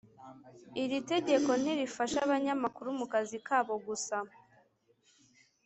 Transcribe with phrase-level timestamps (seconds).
[0.83, 4.15] Iri tegeko ntirifasha abanyamakuru mu kazi kabo gusa